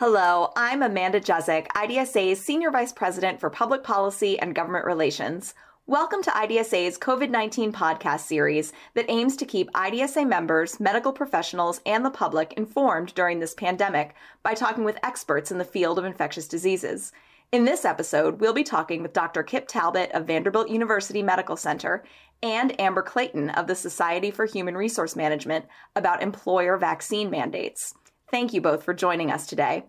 [0.00, 5.52] Hello, I'm Amanda Jezek, IDSA's Senior Vice President for Public Policy and Government Relations.
[5.86, 11.82] Welcome to IDSA's COVID 19 podcast series that aims to keep IDSA members, medical professionals,
[11.84, 16.06] and the public informed during this pandemic by talking with experts in the field of
[16.06, 17.12] infectious diseases.
[17.52, 19.44] In this episode, we'll be talking with Dr.
[19.44, 22.02] Keipp Talbot of Vanderbilt University Medical Center
[22.42, 27.92] and Amber Clayton of the Society for Human Resource Management about employer vaccine mandates.
[28.30, 29.84] Thank you both for joining us today.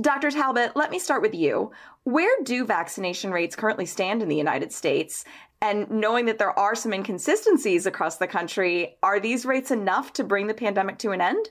[0.00, 0.30] Dr.
[0.30, 1.72] Talbot, let me start with you.
[2.04, 5.24] Where do vaccination rates currently stand in the United States?
[5.60, 10.24] And knowing that there are some inconsistencies across the country, are these rates enough to
[10.24, 11.48] bring the pandemic to an end?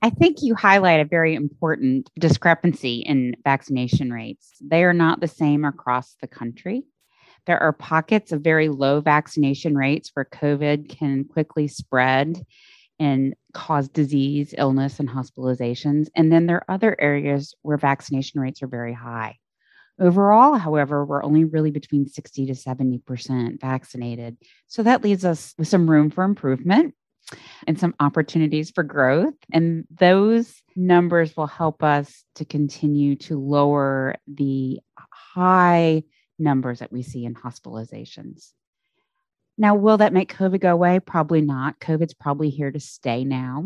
[0.00, 4.54] I think you highlight a very important discrepancy in vaccination rates.
[4.60, 6.84] They are not the same across the country.
[7.46, 12.44] There are pockets of very low vaccination rates where COVID can quickly spread
[12.98, 16.08] and cause disease, illness, and hospitalizations.
[16.14, 19.36] And then there are other areas where vaccination rates are very high.
[20.00, 24.36] Overall, however, we're only really between 60 to 70% vaccinated.
[24.68, 26.94] So that leaves us with some room for improvement
[27.66, 29.34] and some opportunities for growth.
[29.52, 36.04] And those numbers will help us to continue to lower the high
[36.38, 38.52] numbers that we see in hospitalizations.
[39.60, 41.00] Now, will that make COVID go away?
[41.00, 41.80] Probably not.
[41.80, 43.64] COVID's probably here to stay now.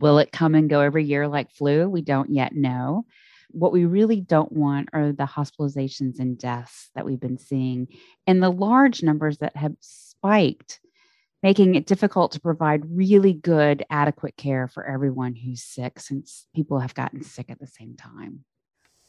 [0.00, 1.88] Will it come and go every year like flu?
[1.88, 3.04] We don't yet know.
[3.50, 7.88] What we really don't want are the hospitalizations and deaths that we've been seeing
[8.26, 10.80] and the large numbers that have spiked,
[11.42, 16.80] making it difficult to provide really good, adequate care for everyone who's sick since people
[16.80, 18.44] have gotten sick at the same time.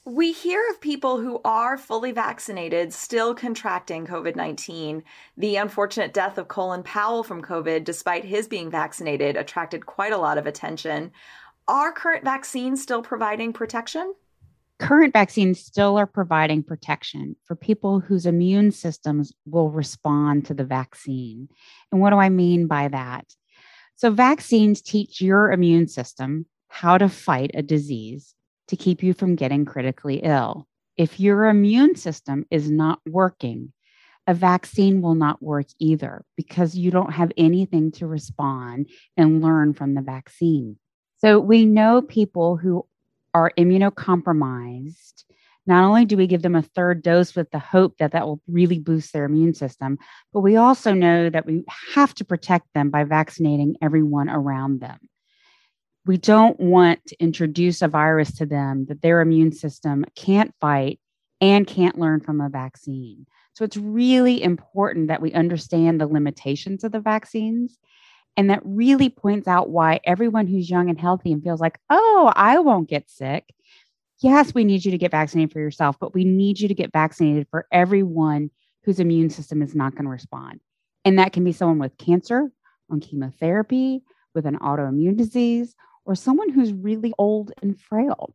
[0.08, 5.04] We hear of people who are fully vaccinated still contracting COVID 19.
[5.36, 10.18] The unfortunate death of Colin Powell from COVID, despite his being vaccinated, attracted quite a
[10.18, 11.12] lot of attention.
[11.68, 14.14] Are current vaccines still providing protection?
[14.80, 20.64] Current vaccines still are providing protection for people whose immune systems will respond to the
[20.64, 21.50] vaccine.
[21.92, 23.26] And what do I mean by that?
[23.98, 28.36] So, vaccines teach your immune system how to fight a disease
[28.68, 30.68] to keep you from getting critically ill.
[30.98, 33.72] If your immune system is not working,
[34.26, 39.74] a vaccine will not work either because you don't have anything to respond and learn
[39.74, 40.78] from the vaccine.
[41.20, 42.86] So we know people who
[43.34, 45.24] are immunocompromised.
[45.66, 48.42] Not only do we give them a third dose with the hope that that will
[48.48, 49.98] really boost their immune system,
[50.34, 51.64] but we also know that we
[51.94, 54.98] have to protect them by vaccinating everyone around them
[56.08, 61.00] we don't want to introduce a virus to them that their immune system can't fight
[61.42, 63.28] and can't learn from a vaccine.
[63.54, 67.78] So it's really important that we understand the limitations of the vaccines.
[68.38, 72.32] And that really points out why everyone who's young and healthy and feels like, oh,
[72.36, 73.54] I won't get sick.
[74.20, 76.94] Yes, we need you to get vaccinated for yourself, but we need you to get
[76.94, 78.52] vaccinated for everyone
[78.84, 80.60] whose immune system is not going to respond.
[81.04, 82.52] And that can be someone with cancer,
[82.90, 84.04] on chemotherapy,
[84.34, 85.76] with an autoimmune disease,
[86.08, 88.34] or someone who's really old and frail.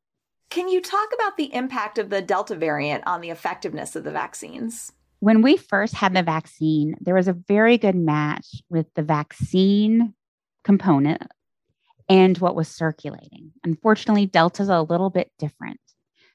[0.50, 4.10] Can you talk about the impact of the Delta variant on the effectiveness of the
[4.10, 4.92] vaccines?
[5.20, 10.14] When we first had the vaccine, there was a very good match with the vaccine
[10.62, 11.22] component
[12.08, 13.52] and what was circulating.
[13.64, 15.80] Unfortunately, Delta's a little bit different.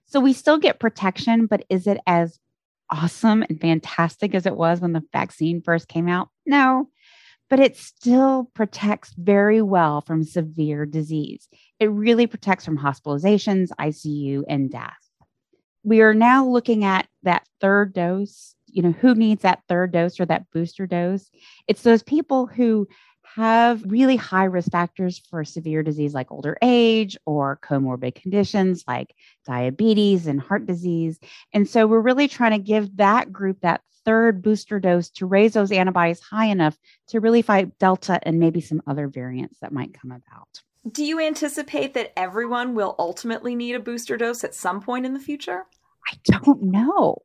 [0.05, 2.39] So we still get protection, but is it as
[2.89, 6.29] awesome and fantastic as it was when the vaccine first came out?
[6.45, 6.89] No
[7.49, 11.47] but it still protects very well from severe disease.
[11.79, 14.97] It really protects from hospitalizations, ICU, and death.
[15.83, 18.55] We are now looking at that third dose.
[18.69, 21.29] You know, who needs that third dose or that booster dose?
[21.67, 22.87] It's those people who
[23.37, 29.13] have really high risk factors for severe disease like older age or comorbid conditions like
[29.45, 31.19] diabetes and heart disease.
[31.53, 35.53] And so we're really trying to give that group that third booster dose to raise
[35.53, 39.93] those antibodies high enough to really fight Delta and maybe some other variants that might
[39.93, 40.61] come about.
[40.91, 45.13] Do you anticipate that everyone will ultimately need a booster dose at some point in
[45.13, 45.65] the future?
[46.07, 47.17] I don't know.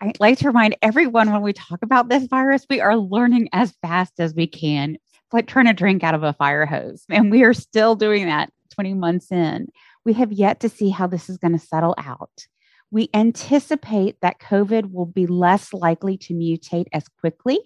[0.00, 3.74] I like to remind everyone when we talk about this virus, we are learning as
[3.82, 4.96] fast as we can.
[5.32, 7.04] Like trying to drink out of a fire hose.
[7.10, 9.68] And we are still doing that 20 months in.
[10.04, 12.46] We have yet to see how this is going to settle out.
[12.90, 17.60] We anticipate that COVID will be less likely to mutate as quickly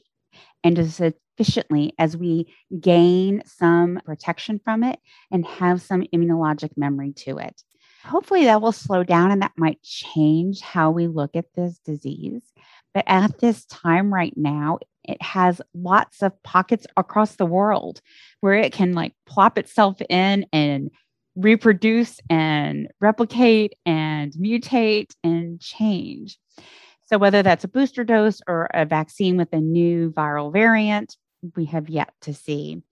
[0.65, 4.99] and as efficiently as we gain some protection from it
[5.31, 7.63] and have some immunologic memory to it.
[8.05, 12.43] Hopefully, that will slow down and that might change how we look at this disease.
[12.93, 18.01] But at this time, right now, it has lots of pockets across the world
[18.41, 20.91] where it can like plop itself in and
[21.35, 26.39] reproduce and replicate and mutate and change.
[27.07, 31.17] So, whether that's a booster dose or a vaccine with a new viral variant,
[31.57, 32.83] we have yet to see.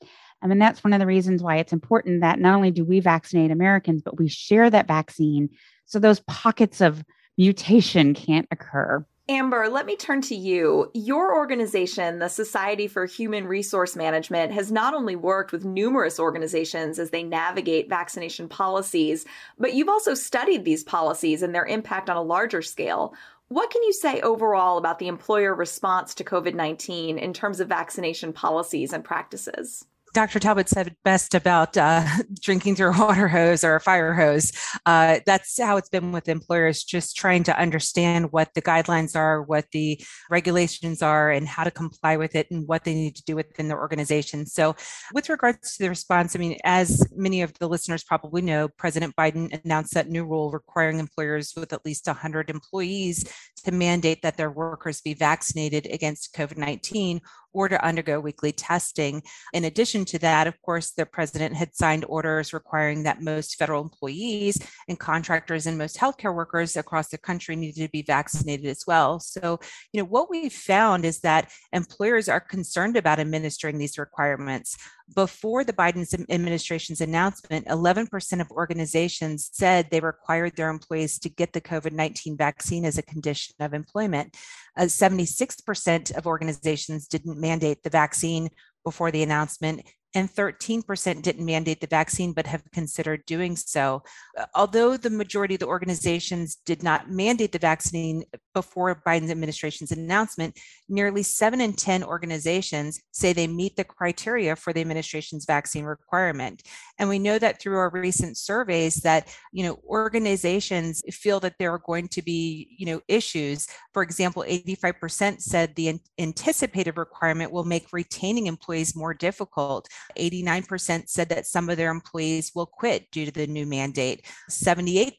[0.42, 3.00] I mean, that's one of the reasons why it's important that not only do we
[3.00, 5.50] vaccinate Americans, but we share that vaccine
[5.84, 7.04] so those pockets of
[7.36, 9.04] mutation can't occur.
[9.30, 10.90] Amber, let me turn to you.
[10.92, 16.98] Your organization, the Society for Human Resource Management, has not only worked with numerous organizations
[16.98, 19.24] as they navigate vaccination policies,
[19.56, 23.14] but you've also studied these policies and their impact on a larger scale.
[23.46, 27.68] What can you say overall about the employer response to COVID 19 in terms of
[27.68, 29.86] vaccination policies and practices?
[30.12, 30.40] Dr.
[30.40, 32.04] Talbot said best about uh,
[32.40, 34.52] drinking through a water hose or a fire hose.
[34.84, 39.42] Uh, that's how it's been with employers, just trying to understand what the guidelines are,
[39.42, 43.24] what the regulations are, and how to comply with it, and what they need to
[43.24, 44.46] do within their organization.
[44.46, 44.74] So,
[45.14, 49.14] with regards to the response, I mean, as many of the listeners probably know, President
[49.14, 53.24] Biden announced that new rule requiring employers with at least 100 employees
[53.64, 57.20] to mandate that their workers be vaccinated against COVID 19
[57.52, 59.22] or to undergo weekly testing.
[59.52, 63.82] In addition to that, of course, the president had signed orders requiring that most federal
[63.82, 64.58] employees
[64.88, 69.20] and contractors and most healthcare workers across the country needed to be vaccinated as well.
[69.20, 69.58] So,
[69.92, 74.76] you know, what we've found is that employers are concerned about administering these requirements
[75.14, 81.52] before the Biden administration's announcement, 11% of organizations said they required their employees to get
[81.52, 84.36] the COVID 19 vaccine as a condition of employment.
[84.76, 88.48] Uh, 76% of organizations didn't mandate the vaccine
[88.84, 89.82] before the announcement,
[90.14, 94.02] and 13% didn't mandate the vaccine but have considered doing so.
[94.36, 98.24] Uh, although the majority of the organizations did not mandate the vaccine
[98.54, 100.58] before Biden's administration's announcement,
[100.88, 106.62] nearly 7 in 10 organizations say they meet the criteria for the administration's vaccine requirement.
[106.98, 111.72] And we know that through our recent surveys that, you know, organizations feel that there
[111.72, 113.68] are going to be, you know, issues.
[113.94, 119.88] For example, 85% said the anticipated requirement will make retaining employees more difficult.
[120.18, 124.26] 89% said that some of their employees will quit due to the new mandate.
[124.50, 125.12] 78%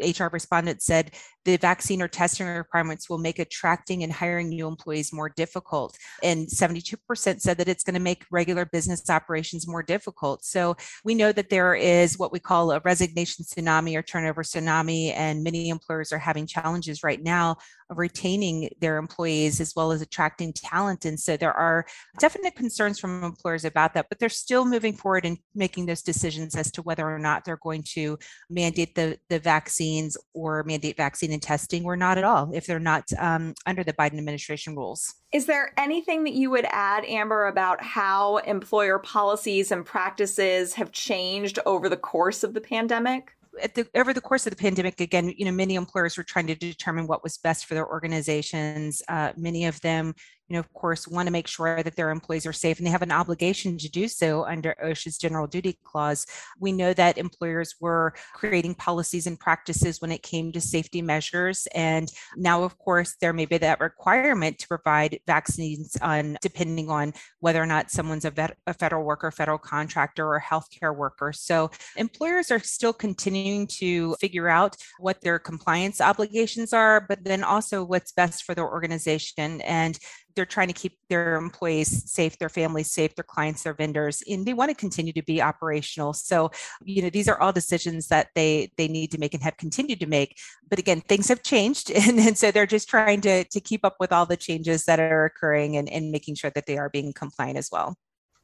[0.00, 5.12] HR respondents said the vaccine or testing requirements will make attracting and hiring new employees
[5.12, 5.96] more difficult.
[6.22, 10.44] And 72% said that it's going to make regular business operations more difficult.
[10.44, 15.12] So we know that there is what we call a resignation tsunami or turnover tsunami,
[15.14, 17.56] and many employers are having challenges right now
[17.90, 21.04] of retaining their employees as well as attracting talent.
[21.04, 21.86] And so there are
[22.18, 26.54] definite concerns from employers about that, but they're still moving forward and making those decisions
[26.54, 28.18] as to whether or not they're going to
[28.50, 32.80] mandate the, the vaccines or mandate vaccine and testing or not at all if they're
[32.80, 35.14] not um, under the Biden administration rules.
[35.32, 40.90] Is there anything that you would add, Amber, about how employer policies and practices have
[40.90, 43.30] changed over the course of the pandemic?
[43.60, 46.46] at the, over the course of the pandemic, again, you know, many employers were trying
[46.46, 49.02] to determine what was best for their organizations.
[49.08, 50.14] Uh, many of them,
[50.48, 52.90] you know, of course, want to make sure that their employees are safe and they
[52.90, 56.26] have an obligation to do so under OSHA's general duty clause.
[56.58, 61.68] We know that employers were creating policies and practices when it came to safety measures.
[61.74, 67.12] And now, of course, there may be that requirement to provide vaccines on depending on
[67.40, 71.32] whether or not someone's a, vet, a federal worker, federal contractor, or healthcare worker.
[71.32, 77.44] So employers are still continuing to figure out what their compliance obligations are, but then
[77.44, 79.60] also what's best for their organization.
[79.60, 79.98] And
[80.38, 84.46] they're trying to keep their employees safe, their families safe, their clients, their vendors, and
[84.46, 86.12] they want to continue to be operational.
[86.12, 86.52] So,
[86.84, 89.98] you know, these are all decisions that they they need to make and have continued
[89.98, 90.38] to make.
[90.70, 93.96] But again, things have changed, and, and so they're just trying to to keep up
[93.98, 97.12] with all the changes that are occurring and, and making sure that they are being
[97.12, 97.96] compliant as well.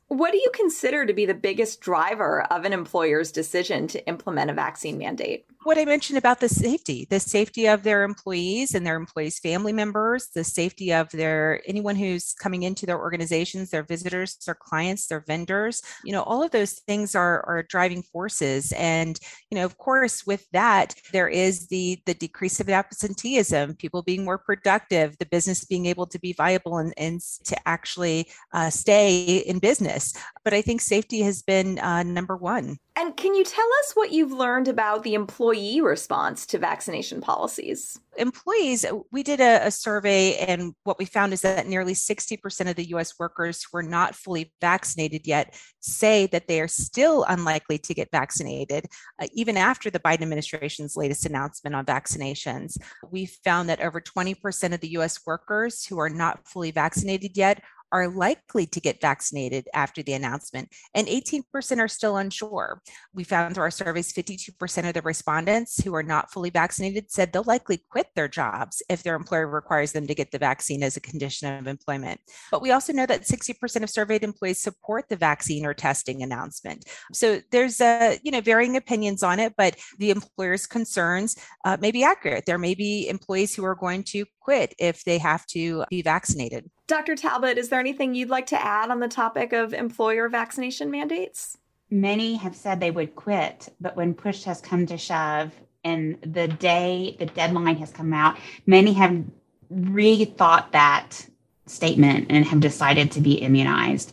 [0.08, 4.50] What do you consider to be the biggest driver of an employer's decision to implement
[4.50, 5.46] a vaccine mandate?
[5.62, 9.72] What I mentioned about the safety, the safety of their employees and their employees' family
[9.72, 15.06] members, the safety of their anyone who's coming into their organizations, their visitors, their clients,
[15.06, 15.80] their vendors.
[16.04, 18.72] You know, all of those things are, are driving forces.
[18.72, 19.18] And,
[19.50, 24.24] you know, of course, with that, there is the the decrease of absenteeism, people being
[24.24, 29.38] more productive, the business being able to be viable and, and to actually uh, stay
[29.38, 30.14] in business this.
[30.42, 32.78] But I think safety has been uh, number one.
[32.96, 37.98] And can you tell us what you've learned about the employee response to vaccination policies?
[38.16, 42.76] Employees, we did a, a, survey, and what we found is that nearly 60% of
[42.76, 47.78] the US workers who are not fully vaccinated yet say that they are still unlikely
[47.78, 48.86] to get vaccinated,
[49.20, 52.78] uh, even after the Biden administration's latest announcement on vaccinations.
[53.10, 57.60] We found that over 20% of the US workers who are not fully vaccinated yet
[57.94, 62.82] are likely to get vaccinated after the announcement, and 18% are still unsure.
[63.14, 67.32] We found through our surveys 52% of the respondents who are not fully vaccinated said
[67.32, 70.96] they'll likely quit their jobs if their employer requires them to get the vaccine as
[70.96, 72.20] a condition of employment.
[72.50, 76.84] But we also know that 60% of surveyed employees support the vaccine or testing announcement.
[77.12, 81.92] So there's a, you know varying opinions on it, but the employer's concerns uh, may
[81.92, 82.44] be accurate.
[82.44, 86.68] There may be employees who are going to quit if they have to be vaccinated.
[86.86, 87.16] Dr.
[87.16, 91.56] Talbot, is there anything you'd like to add on the topic of employer vaccination mandates?
[91.90, 96.48] Many have said they would quit, but when push has come to shove and the
[96.48, 98.36] day the deadline has come out,
[98.66, 99.24] many have
[99.72, 101.26] rethought that
[101.66, 104.12] statement and have decided to be immunized.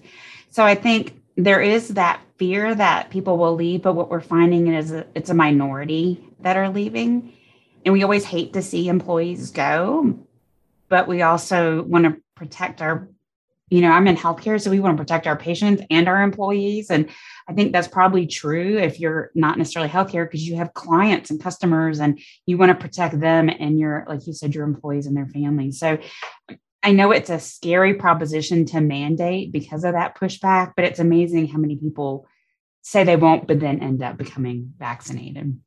[0.50, 4.68] So I think there is that fear that people will leave, but what we're finding
[4.68, 7.34] is it's a minority that are leaving.
[7.86, 10.18] And we always hate to see employees go,
[10.88, 13.08] but we also want to protect our,
[13.70, 16.90] you know, I'm in healthcare, so we want to protect our patients and our employees.
[16.90, 17.08] And
[17.48, 21.40] I think that's probably true if you're not necessarily healthcare because you have clients and
[21.40, 25.16] customers and you want to protect them and your, like you said, your employees and
[25.16, 25.78] their families.
[25.78, 26.00] So
[26.82, 31.48] I know it's a scary proposition to mandate because of that pushback, but it's amazing
[31.48, 32.28] how many people
[32.82, 35.60] say they won't, but then end up becoming vaccinated.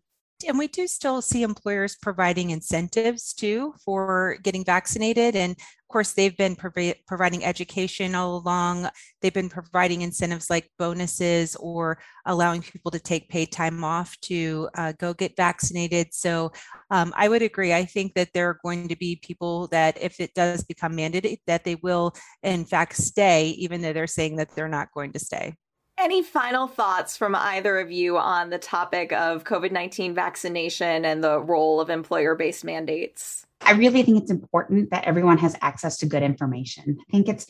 [0.48, 5.36] And we do still see employers providing incentives too for getting vaccinated.
[5.36, 8.88] And of course, they've been providing education all along.
[9.22, 14.68] They've been providing incentives like bonuses or allowing people to take paid time off to
[14.76, 16.08] uh, go get vaccinated.
[16.12, 16.52] So
[16.90, 17.72] um, I would agree.
[17.72, 21.38] I think that there are going to be people that, if it does become mandated,
[21.46, 25.18] that they will, in fact, stay, even though they're saying that they're not going to
[25.18, 25.54] stay.
[25.96, 31.22] Any final thoughts from either of you on the topic of COVID 19 vaccination and
[31.22, 33.46] the role of employer based mandates?
[33.60, 36.98] I really think it's important that everyone has access to good information.
[37.00, 37.46] I think it's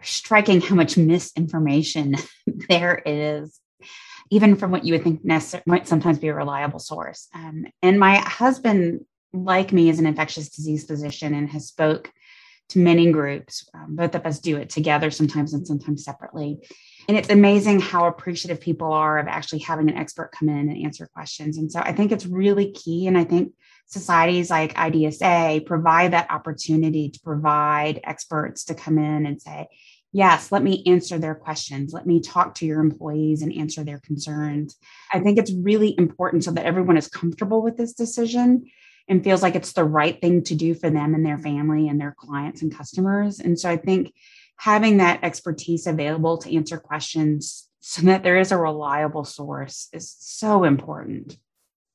[0.00, 2.16] striking how much misinformation
[2.68, 3.58] there is,
[4.30, 5.24] even from what you would think
[5.66, 7.28] might sometimes be a reliable source.
[7.34, 12.12] Um, and my husband, like me, is an infectious disease physician and has spoke
[12.70, 13.68] to many groups.
[13.74, 16.60] Um, both of us do it together sometimes and sometimes separately.
[17.08, 20.84] And it's amazing how appreciative people are of actually having an expert come in and
[20.84, 21.58] answer questions.
[21.58, 23.06] And so I think it's really key.
[23.06, 23.52] And I think
[23.86, 29.68] societies like IDSA provide that opportunity to provide experts to come in and say,
[30.12, 31.92] yes, let me answer their questions.
[31.92, 34.76] Let me talk to your employees and answer their concerns.
[35.12, 38.66] I think it's really important so that everyone is comfortable with this decision
[39.08, 42.00] and feels like it's the right thing to do for them and their family and
[42.00, 43.40] their clients and customers.
[43.40, 44.12] And so I think
[44.56, 50.14] having that expertise available to answer questions so that there is a reliable source is
[50.18, 51.36] so important.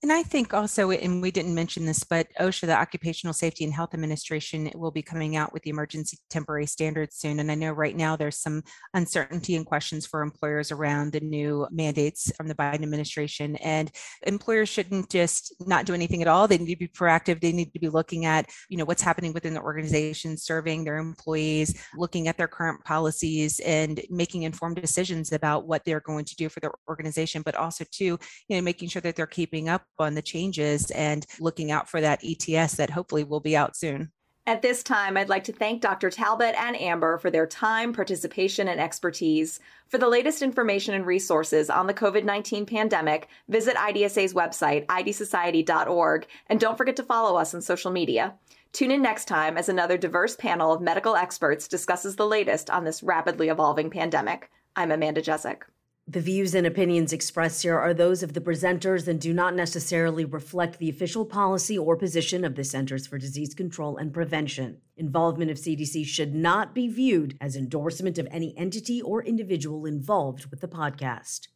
[0.03, 3.73] And I think also, and we didn't mention this, but OSHA, the Occupational Safety and
[3.73, 7.39] Health Administration, will be coming out with the emergency temporary standards soon.
[7.39, 8.61] And I know right now there's some
[8.93, 13.55] uncertainty and questions for employers around the new mandates from the Biden administration.
[13.55, 13.89] And
[14.21, 16.47] employers shouldn't just not do anything at all.
[16.47, 17.41] They need to be proactive.
[17.41, 20.97] They need to be looking at, you know, what's happening within the organization, serving their
[20.97, 26.35] employees, looking at their current policies and making informed decisions about what they're going to
[26.35, 29.86] do for their organization, but also too, you know, making sure that they're keeping up
[29.99, 34.11] on the changes and looking out for that ETS that hopefully will be out soon.
[34.47, 36.09] At this time, I'd like to thank Dr.
[36.09, 39.59] Talbot and Amber for their time, participation, and expertise.
[39.89, 46.27] For the latest information and resources on the COVID 19 pandemic, visit IDSA's website, idsociety.org,
[46.47, 48.35] and don't forget to follow us on social media.
[48.71, 52.85] Tune in next time as another diverse panel of medical experts discusses the latest on
[52.85, 54.49] this rapidly evolving pandemic.
[54.77, 55.63] I'm Amanda Jezek.
[56.09, 60.23] The views and opinions expressed here are those of the presenters and do not necessarily
[60.23, 64.77] reflect the official policy or position of the Centers for Disease Control and Prevention.
[64.95, 70.45] Involvement of CDC should not be viewed as endorsement of any entity or individual involved
[70.45, 71.49] with the podcast.